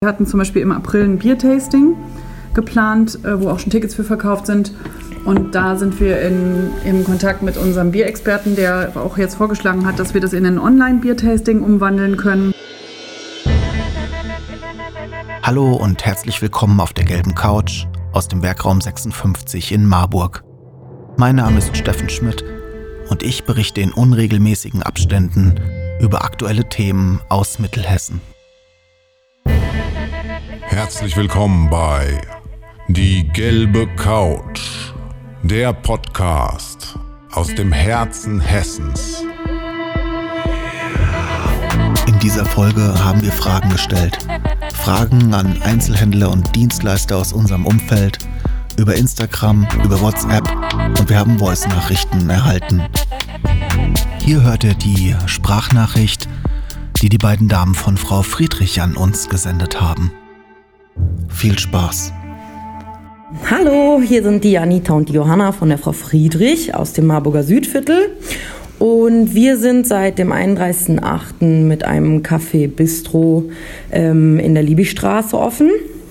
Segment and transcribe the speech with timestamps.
[0.00, 1.96] Wir hatten zum Beispiel im April ein Biertasting
[2.54, 4.72] geplant, äh, wo auch schon Tickets für verkauft sind.
[5.24, 9.98] Und da sind wir in, im Kontakt mit unserem Bierexperten, der auch jetzt vorgeschlagen hat,
[9.98, 12.54] dass wir das in ein Online-Biertasting umwandeln können.
[15.42, 20.44] Hallo und herzlich willkommen auf der gelben Couch aus dem Werkraum 56 in Marburg.
[21.16, 22.44] Mein Name ist Steffen Schmidt
[23.10, 25.56] und ich berichte in unregelmäßigen Abständen
[26.00, 28.20] über aktuelle Themen aus Mittelhessen.
[30.78, 32.20] Herzlich willkommen bei
[32.86, 34.92] Die gelbe Couch,
[35.42, 36.96] der Podcast
[37.32, 39.24] aus dem Herzen Hessens.
[42.06, 44.18] In dieser Folge haben wir Fragen gestellt.
[44.72, 48.20] Fragen an Einzelhändler und Dienstleister aus unserem Umfeld,
[48.76, 50.48] über Instagram, über WhatsApp
[50.96, 52.84] und wir haben Voice-Nachrichten erhalten.
[54.20, 56.28] Hier hört ihr die Sprachnachricht,
[57.02, 60.12] die die beiden Damen von Frau Friedrich an uns gesendet haben.
[61.28, 62.12] Viel Spaß!
[63.50, 67.42] Hallo, hier sind die Anita und die Johanna von der Frau Friedrich aus dem Marburger
[67.42, 68.10] Südviertel.
[68.78, 71.44] Und wir sind seit dem 31.08.
[71.44, 73.44] mit einem Café Bistro
[73.92, 75.70] ähm, in der Liebigstraße offen.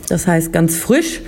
[0.10, 1.22] Das heißt ganz frisch.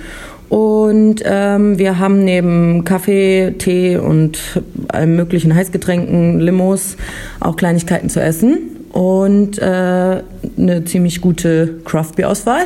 [0.48, 6.96] Und ähm, wir haben neben Kaffee, Tee und allen möglichen Heißgetränken, Limos
[7.40, 10.22] auch Kleinigkeiten zu essen und äh,
[10.58, 12.64] eine ziemlich gute Craft-Bier-Auswahl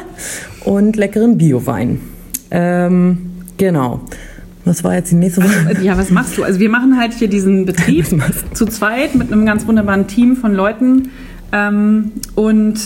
[0.65, 2.01] und leckeren Bio-Wein.
[2.51, 4.01] Ähm, genau.
[4.65, 5.69] Was war jetzt die nächste Frage?
[5.69, 6.43] Also, ja, was machst du?
[6.43, 8.07] Also wir machen halt hier diesen Betrieb
[8.55, 11.11] zu zweit mit einem ganz wunderbaren Team von Leuten.
[11.53, 12.81] Ähm, und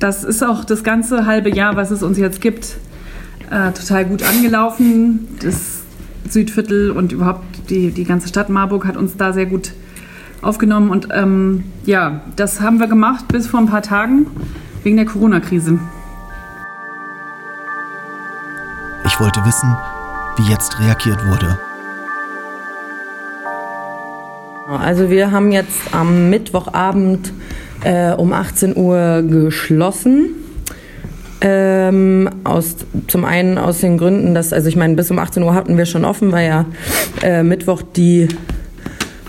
[0.00, 2.76] das ist auch das ganze halbe Jahr, was es uns jetzt gibt,
[3.50, 5.28] äh, total gut angelaufen.
[5.40, 5.82] Das
[6.28, 9.72] Südviertel und überhaupt die, die ganze Stadt Marburg hat uns da sehr gut
[10.42, 10.90] aufgenommen.
[10.90, 14.26] Und ähm, ja, das haben wir gemacht bis vor ein paar Tagen
[14.82, 15.78] wegen der Corona-Krise.
[19.04, 19.76] Ich wollte wissen,
[20.36, 21.58] wie jetzt reagiert wurde.
[24.68, 27.32] Also wir haben jetzt am Mittwochabend
[27.82, 30.36] äh, um 18 Uhr geschlossen.
[31.42, 32.76] Ähm, aus,
[33.08, 35.86] zum einen aus den Gründen, dass, also ich meine, bis um 18 Uhr hatten wir
[35.86, 36.66] schon offen, weil ja
[37.22, 38.28] äh, Mittwoch die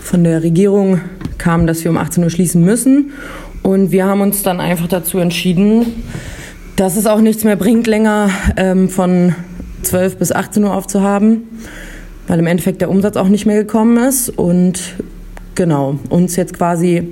[0.02, 1.00] von der Regierung
[1.38, 3.12] kam, dass wir um 18 Uhr schließen müssen.
[3.62, 5.86] Und wir haben uns dann einfach dazu entschieden,
[6.76, 9.34] dass es auch nichts mehr bringt, länger ähm, von
[9.82, 11.44] 12 bis 18 Uhr aufzuhaben,
[12.26, 14.28] weil im Endeffekt der Umsatz auch nicht mehr gekommen ist.
[14.30, 14.94] Und
[15.54, 17.08] genau, uns jetzt quasi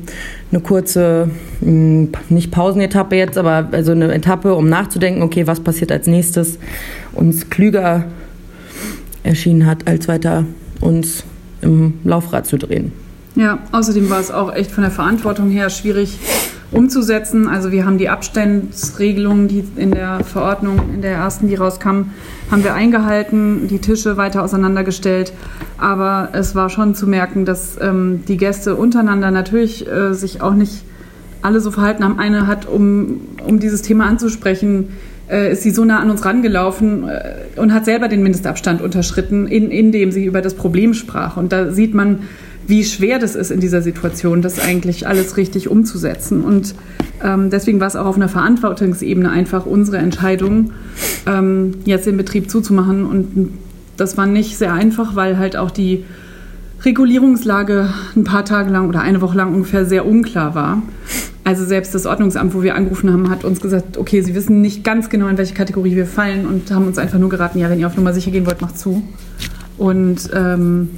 [0.50, 1.30] eine kurze,
[1.60, 6.58] hm, nicht Pausenetappe jetzt, aber also eine Etappe, um nachzudenken, okay, was passiert als nächstes,
[7.12, 8.06] uns klüger
[9.22, 10.46] erschienen hat, als weiter
[10.80, 11.24] uns
[11.60, 12.92] im Laufrad zu drehen.
[13.36, 16.18] Ja, außerdem war es auch echt von der Verantwortung her schwierig
[16.72, 17.48] umzusetzen.
[17.48, 22.10] Also wir haben die Abstandsregelungen, die in der Verordnung, in der ersten, die rauskam,
[22.50, 25.32] haben wir eingehalten, die Tische weiter auseinandergestellt.
[25.78, 30.54] Aber es war schon zu merken, dass ähm, die Gäste untereinander natürlich äh, sich auch
[30.54, 30.84] nicht
[31.42, 32.18] alle so verhalten haben.
[32.18, 34.88] Eine hat, um, um dieses Thema anzusprechen,
[35.30, 39.46] äh, ist sie so nah an uns rangelaufen äh, und hat selber den Mindestabstand unterschritten,
[39.46, 41.36] in, indem sie über das Problem sprach.
[41.36, 42.20] Und da sieht man,
[42.66, 46.42] wie schwer das ist in dieser Situation, das eigentlich alles richtig umzusetzen.
[46.42, 46.74] Und
[47.22, 50.72] ähm, deswegen war es auch auf einer Verantwortungsebene einfach unsere Entscheidung,
[51.26, 53.04] ähm, jetzt den Betrieb zuzumachen.
[53.04, 53.50] Und
[53.96, 56.04] das war nicht sehr einfach, weil halt auch die
[56.82, 60.82] Regulierungslage ein paar Tage lang oder eine Woche lang ungefähr sehr unklar war.
[61.42, 64.84] Also selbst das Ordnungsamt, wo wir angerufen haben, hat uns gesagt, okay, sie wissen nicht
[64.84, 67.80] ganz genau, in welche Kategorie wir fallen und haben uns einfach nur geraten, ja, wenn
[67.80, 69.02] ihr auf Nummer sicher gehen wollt, macht zu.
[69.78, 70.90] Und ähm,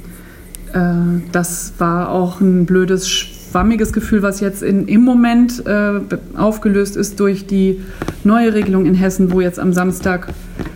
[0.73, 6.01] äh, das war auch ein blödes, schwammiges Gefühl, was jetzt in, im Moment äh,
[6.35, 7.79] aufgelöst ist durch die
[8.23, 10.33] neue Regelung in Hessen, wo jetzt am Samstag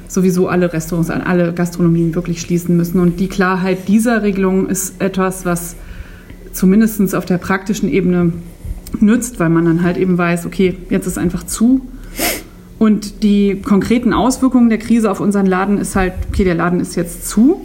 [0.07, 2.99] sowieso alle Restaurants, alle Gastronomien wirklich schließen müssen.
[2.99, 5.75] Und die Klarheit dieser Regelung ist etwas, was
[6.53, 8.31] zumindest auf der praktischen Ebene
[9.01, 11.81] nützt, weil man dann halt eben weiß, okay, jetzt ist einfach zu.
[12.79, 16.95] Und die konkreten Auswirkungen der Krise auf unseren Laden ist halt, okay, der Laden ist
[16.95, 17.61] jetzt zu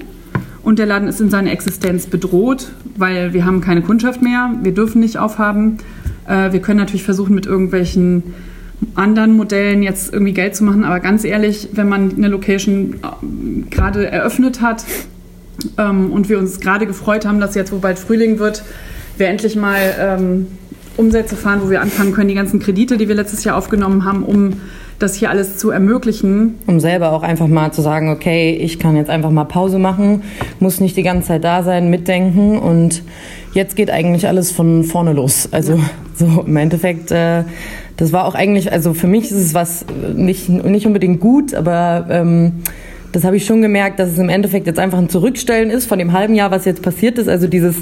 [0.62, 4.72] und der Laden ist in seiner Existenz bedroht, weil wir haben keine Kundschaft mehr, wir
[4.72, 5.78] dürfen nicht aufhaben.
[6.26, 8.22] Äh, wir können natürlich versuchen, mit irgendwelchen
[8.94, 13.70] anderen Modellen jetzt irgendwie Geld zu machen, aber ganz ehrlich, wenn man eine Location äh,
[13.70, 14.84] gerade eröffnet hat
[15.78, 18.62] ähm, und wir uns gerade gefreut haben, dass jetzt, wo bald Frühling wird,
[19.18, 20.46] wir endlich mal ähm,
[20.96, 24.24] Umsätze fahren, wo wir anfangen können, die ganzen Kredite, die wir letztes Jahr aufgenommen haben,
[24.24, 24.54] um
[24.98, 26.54] das hier alles zu ermöglichen.
[26.66, 30.22] Um selber auch einfach mal zu sagen, okay, ich kann jetzt einfach mal Pause machen,
[30.60, 33.02] muss nicht die ganze Zeit da sein, mitdenken und
[33.52, 35.48] jetzt geht eigentlich alles von vorne los.
[35.50, 35.80] Also
[36.14, 37.44] so im Endeffekt, äh,
[37.96, 39.84] das war auch eigentlich, also für mich ist es was
[40.14, 42.52] nicht, nicht unbedingt gut, aber ähm,
[43.12, 45.98] das habe ich schon gemerkt, dass es im Endeffekt jetzt einfach ein Zurückstellen ist von
[45.98, 47.28] dem halben Jahr, was jetzt passiert ist.
[47.28, 47.76] Also dieses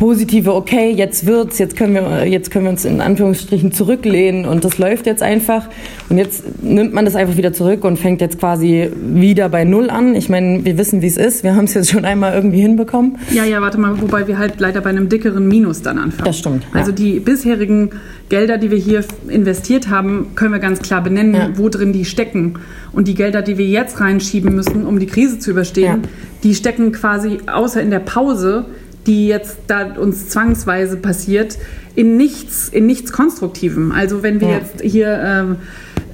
[0.00, 4.64] positive, okay, jetzt wird's, jetzt können wir, jetzt können wir uns in Anführungsstrichen zurücklehnen und
[4.64, 5.68] das läuft jetzt einfach.
[6.08, 9.90] Und jetzt nimmt man das einfach wieder zurück und fängt jetzt quasi wieder bei Null
[9.90, 10.14] an.
[10.14, 11.44] Ich meine, wir wissen, wie es ist.
[11.44, 13.18] Wir haben es jetzt schon einmal irgendwie hinbekommen.
[13.30, 16.24] Ja, ja, warte mal, wobei wir halt leider bei einem dickeren Minus dann anfangen.
[16.24, 16.64] Das stimmt.
[16.72, 16.80] Ja.
[16.80, 17.90] Also die bisherigen
[18.30, 21.50] Gelder, die wir hier investiert haben, können wir ganz klar benennen, ja.
[21.56, 22.54] wo drin die stecken.
[22.92, 26.08] Und die Gelder, die wir jetzt reinschieben müssen, um die Krise zu überstehen, ja.
[26.42, 28.64] die stecken quasi außer in der Pause
[29.06, 31.58] die jetzt da uns zwangsweise passiert,
[31.94, 33.92] in nichts, in nichts Konstruktivem.
[33.92, 34.58] Also wenn wir ja.
[34.58, 35.58] jetzt hier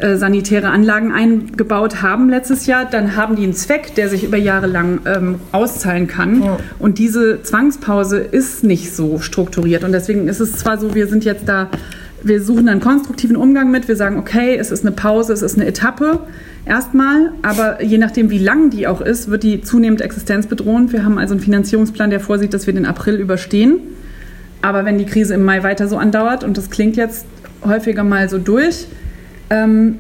[0.01, 4.25] äh, äh, sanitäre Anlagen eingebaut haben letztes Jahr, dann haben die einen Zweck, der sich
[4.25, 6.43] über Jahre lang ähm, auszahlen kann.
[6.43, 6.59] Ja.
[6.79, 9.85] Und diese Zwangspause ist nicht so strukturiert.
[9.85, 11.71] Und deswegen ist es zwar so, wir sind jetzt da
[12.27, 13.87] wir suchen einen konstruktiven Umgang mit.
[13.89, 16.21] Wir sagen, okay, es ist eine Pause, es ist eine Etappe
[16.65, 20.93] erstmal, aber je nachdem, wie lang die auch ist, wird die zunehmend existenzbedrohend.
[20.93, 23.79] Wir haben also einen Finanzierungsplan, der vorsieht, dass wir den April überstehen.
[24.61, 27.27] Aber wenn die Krise im Mai weiter so andauert, und das klingt jetzt
[27.65, 28.87] häufiger mal so durch,
[29.51, 29.99] ähm,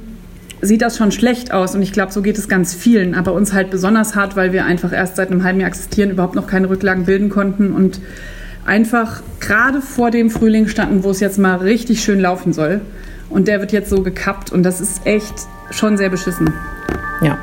[0.61, 1.77] sieht das schon schlecht aus.
[1.77, 3.15] Und ich glaube, so geht es ganz vielen.
[3.15, 6.35] Aber uns halt besonders hart, weil wir einfach erst seit einem halben Jahr existieren, überhaupt
[6.35, 8.01] noch keine Rücklagen bilden konnten und
[8.67, 12.81] einfach gerade vor dem Frühling standen, wo es jetzt mal richtig schön laufen soll.
[13.31, 15.35] Und der wird jetzt so gekappt und das ist echt
[15.71, 16.53] schon sehr beschissen.
[17.23, 17.39] Ja.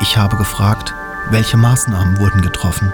[0.00, 0.94] Ich habe gefragt,
[1.30, 2.92] welche Maßnahmen wurden getroffen?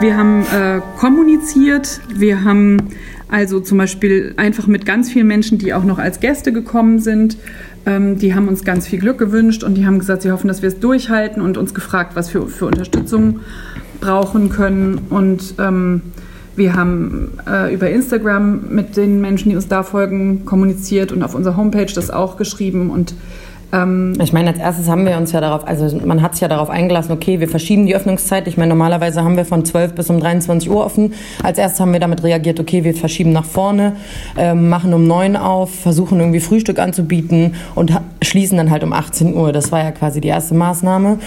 [0.00, 2.90] Wir haben äh, kommuniziert, wir haben
[3.28, 7.36] also zum Beispiel einfach mit ganz vielen Menschen, die auch noch als Gäste gekommen sind,
[7.84, 10.62] ähm, die haben uns ganz viel Glück gewünscht und die haben gesagt, sie hoffen, dass
[10.62, 13.40] wir es durchhalten und uns gefragt, was für, für Unterstützung
[14.00, 15.06] brauchen können.
[15.10, 16.02] Und ähm,
[16.56, 21.34] wir haben äh, über Instagram mit den Menschen, die uns da folgen, kommuniziert und auf
[21.34, 22.90] unserer Homepage das auch geschrieben.
[22.90, 23.14] Und
[23.72, 26.48] ähm, ich meine, als erstes haben wir uns ja darauf, also man hat sich ja
[26.48, 28.48] darauf eingelassen, okay, wir verschieben die Öffnungszeit.
[28.48, 31.12] Ich meine, normalerweise haben wir von 12 bis um 23 Uhr offen.
[31.42, 33.96] Als erstes haben wir damit reagiert, okay, wir verschieben nach vorne,
[34.36, 37.92] ähm, machen um 9 auf, versuchen irgendwie Frühstück anzubieten und
[38.22, 39.52] schließen dann halt um 18 Uhr.
[39.52, 41.18] Das war ja quasi die erste Maßnahme.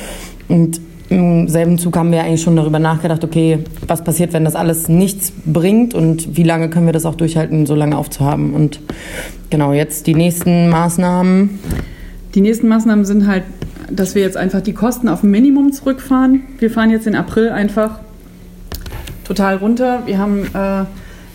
[0.50, 0.81] Und
[1.12, 4.88] im selben Zug haben wir eigentlich schon darüber nachgedacht, okay, was passiert, wenn das alles
[4.88, 8.54] nichts bringt und wie lange können wir das auch durchhalten, so lange aufzuhaben.
[8.54, 8.80] Und
[9.50, 11.60] genau, jetzt die nächsten Maßnahmen.
[12.34, 13.44] Die nächsten Maßnahmen sind halt,
[13.92, 16.44] dass wir jetzt einfach die Kosten auf ein Minimum zurückfahren.
[16.60, 18.00] Wir fahren jetzt in April einfach
[19.25, 20.04] total runter.
[20.06, 20.86] Wir haben äh,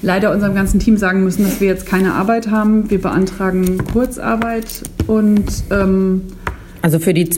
[0.01, 2.89] leider unserem ganzen Team sagen müssen, dass wir jetzt keine Arbeit haben.
[2.91, 6.23] Wir beantragen Kurzarbeit und ähm,
[6.87, 7.29] also für die,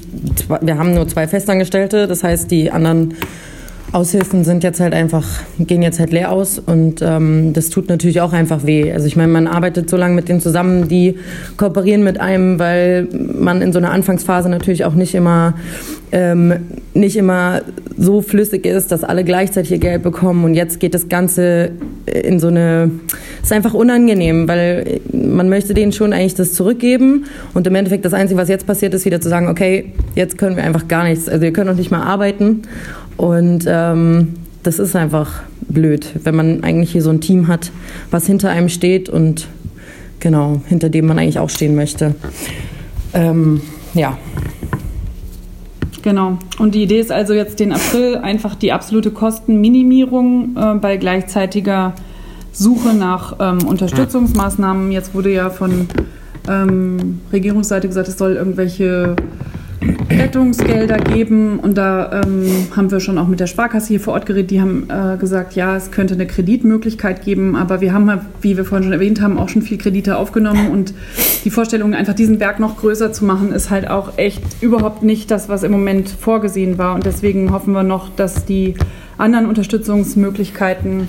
[0.61, 3.15] wir haben nur zwei Festangestellte, das heißt, die anderen
[3.93, 5.27] Aushilfen sind jetzt halt einfach,
[5.59, 8.93] gehen jetzt halt leer aus und ähm, das tut natürlich auch einfach weh.
[8.93, 11.19] Also ich meine, man arbeitet so lange mit denen zusammen, die
[11.57, 15.55] kooperieren mit einem, weil man in so einer Anfangsphase natürlich auch nicht immer
[16.13, 16.55] ähm,
[16.95, 17.63] nicht immer
[17.97, 20.45] so flüssig ist, dass alle gleichzeitig ihr Geld bekommen.
[20.45, 21.71] Und jetzt geht das Ganze
[22.07, 22.91] in so eine,
[23.43, 27.27] ist einfach unangenehm, weil man möchte denen schon eigentlich das zurückgeben.
[27.55, 30.57] Und im Endeffekt das Einzige, was jetzt passiert ist, wieder zu sagen, okay, jetzt können
[30.57, 32.63] wir einfach gar nichts, also wir können noch nicht mal arbeiten
[33.19, 37.71] und ähm, das ist einfach blöd, wenn man eigentlich hier so ein Team hat,
[38.11, 39.49] was hinter einem steht und
[40.21, 42.15] genau, hinter dem man eigentlich auch stehen möchte.
[43.13, 43.61] Ähm,
[43.93, 44.17] ja.
[46.03, 46.39] Genau.
[46.59, 51.95] Und die Idee ist also jetzt den April einfach die absolute Kostenminimierung äh, bei gleichzeitiger
[52.53, 54.93] Suche nach ähm, Unterstützungsmaßnahmen.
[54.93, 55.89] Jetzt wurde ja von
[56.49, 59.17] ähm, Regierungsseite gesagt, es soll irgendwelche
[60.11, 61.59] Rettungsgelder geben.
[61.61, 64.51] Und da ähm, haben wir schon auch mit der Sparkasse hier vor Ort geredet.
[64.51, 67.57] Die haben äh, gesagt, ja, es könnte eine Kreditmöglichkeit geben.
[67.57, 70.71] Aber wir haben, wie wir vorhin schon erwähnt haben, auch schon viel Kredite aufgenommen.
[70.71, 70.95] Und
[71.45, 75.31] die Vorstellung, einfach diesen Berg noch größer zu machen, ist halt auch echt überhaupt nicht
[75.31, 76.95] das, was im Moment vorgesehen war.
[76.95, 78.75] Und deswegen hoffen wir noch, dass die
[79.17, 81.09] anderen Unterstützungsmöglichkeiten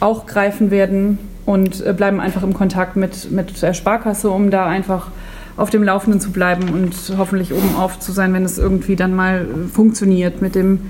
[0.00, 4.66] auch greifen werden und äh, bleiben einfach im Kontakt mit, mit der Sparkasse, um da
[4.66, 5.10] einfach
[5.56, 9.14] auf dem Laufenden zu bleiben und hoffentlich oben auf zu sein, wenn es irgendwie dann
[9.14, 10.80] mal funktioniert mit dem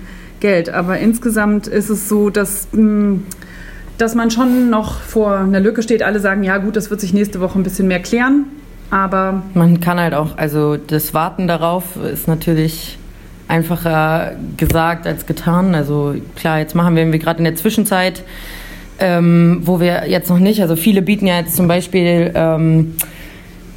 [0.40, 0.68] Geld.
[0.70, 3.24] Aber insgesamt ist es so, dass, hm,
[3.98, 6.02] dass man schon noch vor einer Lücke steht.
[6.02, 8.46] Alle sagen, ja gut, das wird sich nächste Woche ein bisschen mehr klären.
[8.90, 12.98] Aber man kann halt auch, also das Warten darauf ist natürlich
[13.48, 15.74] einfacher gesagt als getan.
[15.74, 18.22] Also klar, jetzt machen wir gerade in der Zwischenzeit,
[18.98, 22.94] ähm, wo wir jetzt noch nicht, also viele bieten ja jetzt zum Beispiel ähm,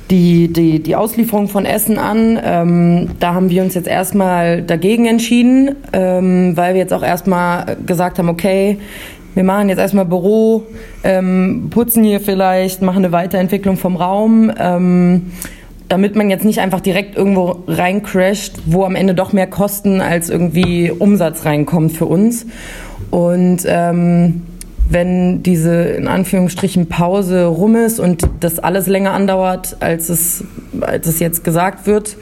[0.09, 2.39] die, die, die Auslieferung von Essen an.
[2.43, 7.77] Ähm, da haben wir uns jetzt erstmal dagegen entschieden, ähm, weil wir jetzt auch erstmal
[7.85, 8.77] gesagt haben, okay,
[9.35, 10.63] wir machen jetzt erstmal Büro,
[11.03, 15.31] ähm, putzen hier vielleicht, machen eine Weiterentwicklung vom Raum, ähm,
[15.87, 20.29] damit man jetzt nicht einfach direkt irgendwo reincrasht, wo am Ende doch mehr Kosten als
[20.29, 22.47] irgendwie Umsatz reinkommt für uns.
[23.11, 24.41] Und ähm,
[24.89, 30.43] wenn diese in Anführungsstrichen Pause rum ist und das alles länger andauert, als es,
[30.81, 32.17] als es jetzt gesagt wird,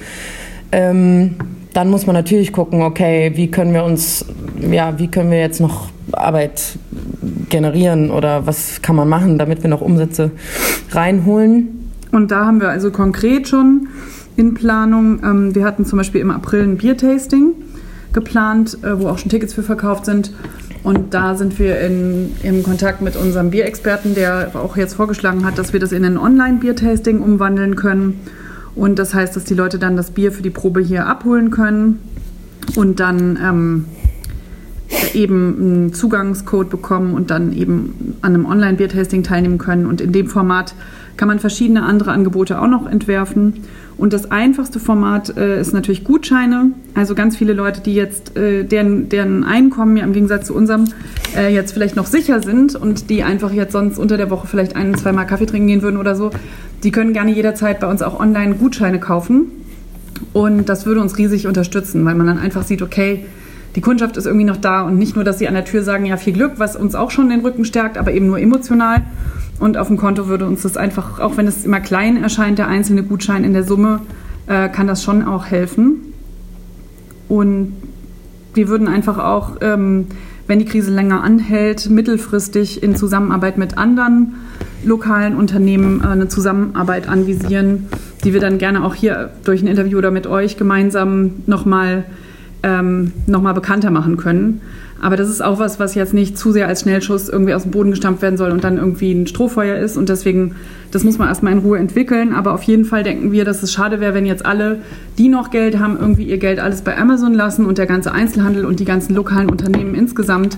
[0.72, 1.36] ähm,
[1.74, 4.26] dann muss man natürlich gucken, okay, wie können wir uns,
[4.60, 6.78] ja, wie können wir jetzt noch Arbeit
[7.50, 10.32] generieren oder was kann man machen, damit wir noch Umsätze
[10.92, 11.92] reinholen.
[12.12, 13.88] Und da haben wir also konkret schon
[14.36, 17.54] in Planung, ähm, wir hatten zum Beispiel im April ein Biertasting
[18.14, 20.32] geplant, äh, wo auch schon Tickets für verkauft sind.
[20.88, 25.58] Und da sind wir in, im Kontakt mit unserem Bierexperten, der auch jetzt vorgeschlagen hat,
[25.58, 28.22] dass wir das in ein Online-Biertasting umwandeln können.
[28.74, 32.00] Und das heißt, dass die Leute dann das Bier für die Probe hier abholen können
[32.78, 33.86] und dann ähm,
[35.14, 39.88] eben einen Zugangscode bekommen und dann eben an einem Online-Biertasting teilnehmen können.
[39.88, 40.74] Und in dem Format
[41.18, 43.66] kann man verschiedene andere Angebote auch noch entwerfen.
[43.98, 46.72] Und das einfachste Format äh, ist natürlich Gutscheine.
[46.94, 50.86] Also ganz viele Leute, die jetzt, äh, deren, deren Einkommen ja im Gegensatz zu unserem
[51.36, 54.76] äh, jetzt vielleicht noch sicher sind und die einfach jetzt sonst unter der Woche vielleicht
[54.76, 56.30] ein, zweimal Kaffee trinken gehen würden oder so,
[56.84, 59.48] die können gerne jederzeit bei uns auch online Gutscheine kaufen.
[60.34, 63.26] Und das würde uns riesig unterstützen, weil man dann einfach sieht, okay,
[63.76, 66.06] die Kundschaft ist irgendwie noch da und nicht nur, dass sie an der Tür sagen,
[66.06, 69.04] ja, viel Glück, was uns auch schon den Rücken stärkt, aber eben nur emotional.
[69.60, 72.68] Und auf dem Konto würde uns das einfach, auch wenn es immer klein erscheint, der
[72.68, 74.02] einzelne Gutschein in der Summe,
[74.48, 76.14] äh, kann das schon auch helfen.
[77.28, 77.74] Und
[78.54, 80.08] wir würden einfach auch, ähm,
[80.48, 84.36] wenn die Krise länger anhält, mittelfristig in Zusammenarbeit mit anderen
[84.84, 87.88] lokalen Unternehmen äh, eine Zusammenarbeit anvisieren,
[88.24, 92.06] die wir dann gerne auch hier durch ein Interview oder mit euch gemeinsam nochmal
[92.64, 94.62] ähm, noch bekannter machen können.
[95.02, 97.72] Aber das ist auch was, was jetzt nicht zu sehr als Schnellschuss irgendwie aus dem
[97.72, 99.98] Boden gestampft werden soll und dann irgendwie ein Strohfeuer ist.
[99.98, 100.56] Und deswegen,
[100.92, 102.34] das muss man erstmal in Ruhe entwickeln.
[102.34, 104.80] Aber auf jeden Fall denken wir, dass es schade wäre, wenn jetzt alle,
[105.18, 108.66] die noch Geld haben, irgendwie ihr Geld alles bei Amazon lassen und der ganze Einzelhandel
[108.66, 110.58] und die ganzen lokalen Unternehmen insgesamt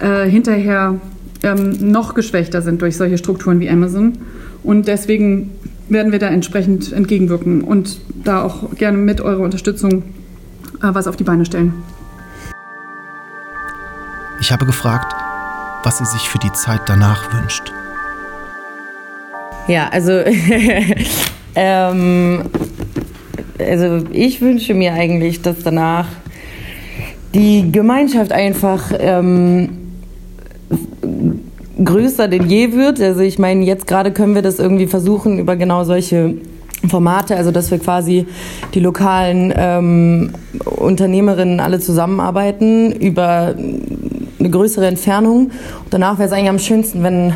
[0.00, 0.96] äh, hinterher
[1.42, 4.14] ähm, noch geschwächter sind durch solche Strukturen wie Amazon.
[4.62, 5.50] Und deswegen
[5.88, 10.02] werden wir da entsprechend entgegenwirken und da auch gerne mit eurer Unterstützung
[10.82, 11.72] äh, was auf die Beine stellen.
[14.48, 15.14] Ich habe gefragt,
[15.82, 17.70] was sie sich für die Zeit danach wünscht.
[19.66, 20.22] Ja, also,
[21.54, 22.44] ähm,
[23.58, 26.06] also ich wünsche mir eigentlich, dass danach
[27.34, 29.68] die Gemeinschaft einfach ähm,
[31.84, 33.02] größer denn je wird.
[33.02, 36.36] Also ich meine, jetzt gerade können wir das irgendwie versuchen über genau solche
[36.88, 38.26] Formate, also dass wir quasi
[38.72, 40.30] die lokalen ähm,
[40.64, 43.54] Unternehmerinnen alle zusammenarbeiten über
[44.38, 45.50] eine größere Entfernung.
[45.90, 47.34] Danach wäre es eigentlich am schönsten, wenn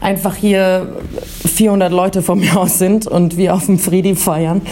[0.00, 0.88] einfach hier
[1.44, 4.62] 400 Leute von mir aus sind und wir auf dem Friedi feiern.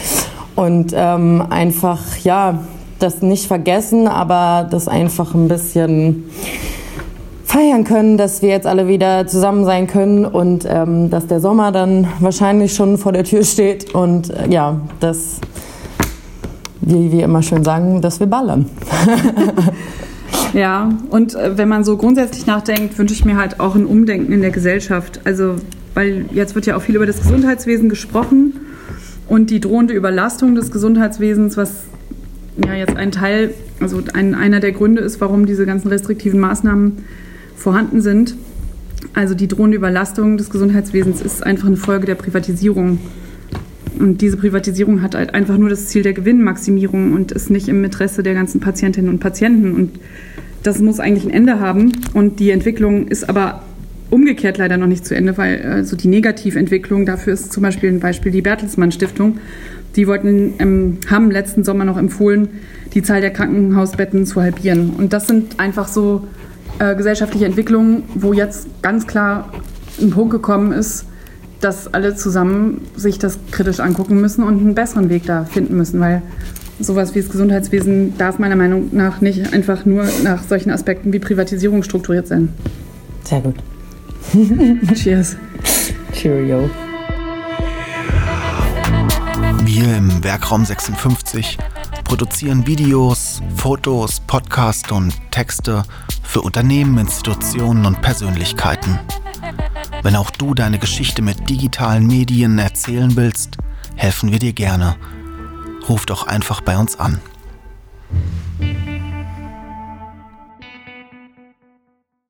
[0.55, 2.59] Und ähm, einfach, ja,
[2.99, 6.23] das nicht vergessen, aber das einfach ein bisschen
[7.43, 11.71] feiern können, dass wir jetzt alle wieder zusammen sein können und ähm, dass der Sommer
[11.71, 15.41] dann wahrscheinlich schon vor der Tür steht und äh, ja, dass,
[16.81, 18.69] wie wir immer schön sagen, dass wir ballern.
[20.55, 24.31] Ja, und äh, wenn man so grundsätzlich nachdenkt, wünsche ich mir halt auch ein Umdenken
[24.31, 25.19] in der Gesellschaft.
[25.25, 25.57] Also,
[25.93, 28.53] weil jetzt wird ja auch viel über das Gesundheitswesen gesprochen
[29.27, 31.83] und die drohende Überlastung des Gesundheitswesens, was
[32.65, 37.03] ja jetzt ein Teil, also ein, einer der Gründe ist, warum diese ganzen restriktiven Maßnahmen
[37.57, 38.35] vorhanden sind.
[39.13, 42.99] Also die drohende Überlastung des Gesundheitswesens ist einfach eine Folge der Privatisierung.
[43.99, 47.83] Und diese Privatisierung hat halt einfach nur das Ziel der Gewinnmaximierung und ist nicht im
[47.83, 49.73] Interesse der ganzen Patientinnen und Patienten.
[49.73, 49.99] Und
[50.65, 51.91] das muss eigentlich ein Ende haben.
[52.13, 53.61] Und die Entwicklung ist aber
[54.09, 57.99] umgekehrt leider noch nicht zu Ende, weil so die Negativentwicklung, dafür ist zum Beispiel ein
[57.99, 59.37] Beispiel die Bertelsmann Stiftung.
[59.95, 62.49] Die wollten, ähm, haben letzten Sommer noch empfohlen,
[62.93, 64.91] die Zahl der Krankenhausbetten zu halbieren.
[64.97, 66.27] Und das sind einfach so
[66.79, 69.51] äh, gesellschaftliche Entwicklungen, wo jetzt ganz klar
[70.01, 71.05] ein Punkt gekommen ist,
[71.61, 75.99] dass alle zusammen sich das kritisch angucken müssen und einen besseren Weg da finden müssen,
[75.99, 76.21] weil
[76.79, 81.19] sowas wie das Gesundheitswesen darf meiner Meinung nach nicht einfach nur nach solchen Aspekten wie
[81.19, 82.49] Privatisierung strukturiert sein.
[83.23, 83.55] Sehr gut.
[84.95, 85.37] Cheers.
[86.13, 86.69] Cheerio.
[89.65, 91.57] Wir im Werkraum 56
[92.03, 95.83] produzieren Videos, Fotos, Podcasts und Texte
[96.23, 98.99] für Unternehmen, Institutionen und Persönlichkeiten.
[100.03, 103.57] Wenn auch du deine Geschichte mit digitalen Medien erzählen willst,
[103.95, 104.95] helfen wir dir gerne.
[105.87, 107.21] Ruf doch einfach bei uns an.